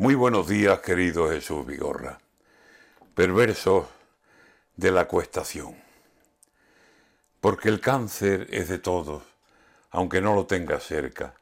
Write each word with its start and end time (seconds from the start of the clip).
Muy 0.00 0.14
buenos 0.14 0.48
días, 0.48 0.80
querido 0.80 1.28
Jesús 1.28 1.66
Vigorra. 1.66 2.18
Perverso 3.14 3.86
de 4.74 4.92
la 4.92 5.06
cuestación. 5.06 5.76
Porque 7.42 7.68
el 7.68 7.82
cáncer 7.82 8.46
es 8.50 8.68
de 8.68 8.78
todos, 8.78 9.22
aunque 9.90 10.22
no 10.22 10.34
lo 10.34 10.46
tengas 10.46 10.84
cerca, 10.84 11.34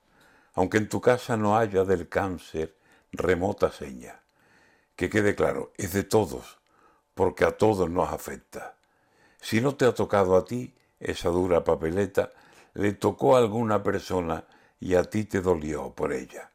aunque 0.54 0.78
en 0.78 0.88
tu 0.88 1.00
casa 1.00 1.36
no 1.36 1.56
haya 1.56 1.84
del 1.84 2.08
cáncer 2.08 2.74
remota 3.12 3.70
seña. 3.70 4.22
Que 4.96 5.08
quede 5.08 5.36
claro, 5.36 5.72
es 5.76 5.92
de 5.92 6.02
todos, 6.02 6.58
porque 7.14 7.44
a 7.44 7.56
todos 7.56 7.88
nos 7.88 8.12
afecta. 8.12 8.74
Si 9.40 9.60
no 9.60 9.76
te 9.76 9.84
ha 9.84 9.94
tocado 9.94 10.36
a 10.36 10.44
ti 10.44 10.74
esa 10.98 11.28
dura 11.28 11.62
papeleta, 11.62 12.32
le 12.74 12.92
tocó 12.92 13.36
a 13.36 13.38
alguna 13.38 13.84
persona 13.84 14.42
y 14.80 14.96
a 14.96 15.04
ti 15.04 15.26
te 15.26 15.42
dolió 15.42 15.94
por 15.94 16.12
ella. 16.12 16.50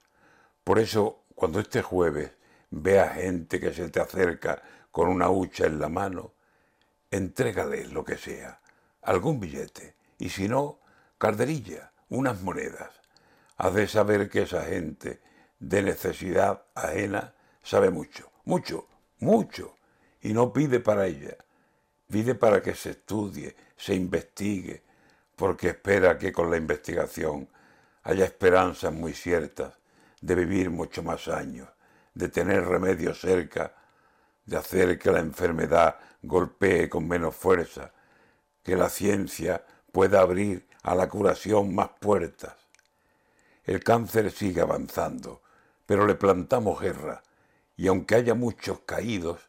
Por 0.65 0.79
eso 0.79 1.22
cuando 1.35 1.59
este 1.59 1.81
jueves 1.81 2.31
vea 2.69 3.09
gente 3.09 3.59
que 3.59 3.73
se 3.73 3.89
te 3.89 3.99
acerca 3.99 4.61
con 4.91 5.09
una 5.09 5.29
hucha 5.29 5.65
en 5.65 5.79
la 5.79 5.89
mano, 5.89 6.33
entrégale 7.11 7.87
lo 7.87 8.03
que 8.03 8.17
sea, 8.17 8.59
algún 9.01 9.39
billete, 9.39 9.95
y 10.17 10.29
si 10.29 10.47
no, 10.47 10.79
carderilla, 11.17 11.91
unas 12.09 12.41
monedas. 12.41 12.91
Has 13.57 13.73
de 13.73 13.87
saber 13.87 14.29
que 14.29 14.43
esa 14.43 14.63
gente 14.63 15.21
de 15.59 15.83
necesidad 15.83 16.63
ajena 16.75 17.33
sabe 17.61 17.89
mucho, 17.89 18.31
mucho, 18.45 18.87
mucho, 19.19 19.75
y 20.21 20.33
no 20.33 20.53
pide 20.53 20.79
para 20.79 21.07
ella, 21.07 21.37
pide 22.09 22.35
para 22.35 22.61
que 22.61 22.75
se 22.75 22.91
estudie, 22.91 23.55
se 23.77 23.93
investigue, 23.93 24.83
porque 25.35 25.69
espera 25.69 26.17
que 26.17 26.31
con 26.31 26.49
la 26.49 26.57
investigación 26.57 27.49
haya 28.03 28.25
esperanzas 28.25 28.93
muy 28.93 29.13
ciertas 29.13 29.82
de 30.23 30.35
vivir 30.35 30.69
mucho 30.69 31.03
más 31.03 31.27
años, 31.27 31.67
de 32.13 32.29
tener 32.29 32.65
remedio 32.65 33.13
cerca, 33.13 33.73
de 34.45 34.55
hacer 34.55 34.97
que 34.97 35.11
la 35.11 35.19
enfermedad 35.19 35.97
golpee 36.21 36.87
con 36.87 37.05
menos 37.09 37.35
fuerza, 37.35 37.91
que 38.63 38.77
la 38.77 38.87
ciencia 38.87 39.65
pueda 39.91 40.21
abrir 40.21 40.65
a 40.81 40.95
la 40.95 41.09
curación 41.09 41.75
más 41.75 41.89
puertas. 41.99 42.55
El 43.65 43.83
cáncer 43.83 44.31
sigue 44.31 44.61
avanzando, 44.61 45.41
pero 45.85 46.07
le 46.07 46.15
plantamos 46.15 46.79
guerra, 46.79 47.21
y 47.75 47.87
aunque 47.87 48.15
haya 48.15 48.33
muchos 48.33 48.79
caídos, 48.85 49.41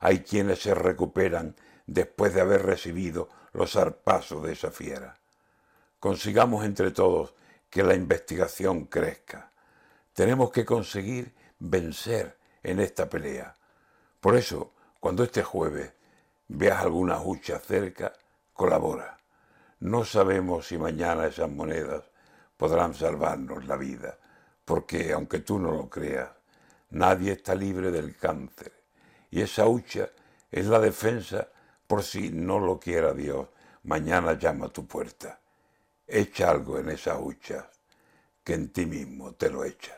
hay 0.00 0.24
quienes 0.24 0.60
se 0.60 0.74
recuperan 0.74 1.54
después 1.86 2.34
de 2.34 2.40
haber 2.40 2.66
recibido 2.66 3.28
los 3.52 3.76
arpasos 3.76 4.42
de 4.42 4.54
esa 4.54 4.72
fiera. 4.72 5.18
Consigamos 6.00 6.64
entre 6.64 6.90
todos 6.90 7.34
que 7.70 7.84
la 7.84 7.94
investigación 7.94 8.86
crezca 8.86 9.52
tenemos 10.16 10.50
que 10.50 10.64
conseguir 10.64 11.34
vencer 11.58 12.38
en 12.62 12.80
esta 12.80 13.06
pelea. 13.06 13.54
Por 14.18 14.34
eso, 14.34 14.72
cuando 14.98 15.22
este 15.22 15.42
jueves 15.42 15.92
veas 16.48 16.80
alguna 16.80 17.20
hucha 17.20 17.58
cerca, 17.58 18.14
colabora. 18.54 19.18
No 19.80 20.06
sabemos 20.06 20.68
si 20.68 20.78
mañana 20.78 21.26
esas 21.26 21.50
monedas 21.50 22.04
podrán 22.56 22.94
salvarnos 22.94 23.66
la 23.66 23.76
vida, 23.76 24.16
porque 24.64 25.12
aunque 25.12 25.40
tú 25.40 25.58
no 25.58 25.70
lo 25.70 25.90
creas, 25.90 26.30
nadie 26.88 27.32
está 27.32 27.54
libre 27.54 27.90
del 27.90 28.16
cáncer. 28.16 28.72
Y 29.30 29.42
esa 29.42 29.68
hucha 29.68 30.08
es 30.50 30.64
la 30.64 30.80
defensa 30.80 31.46
por 31.86 32.02
si 32.02 32.30
no 32.30 32.58
lo 32.58 32.80
quiera 32.80 33.12
Dios, 33.12 33.48
mañana 33.82 34.32
llama 34.32 34.66
a 34.66 34.70
tu 34.70 34.86
puerta. 34.86 35.38
Echa 36.06 36.50
algo 36.50 36.78
en 36.78 36.88
esa 36.88 37.18
hucha, 37.18 37.68
que 38.42 38.54
en 38.54 38.72
ti 38.72 38.86
mismo 38.86 39.34
te 39.34 39.50
lo 39.50 39.62
echas. 39.62 39.94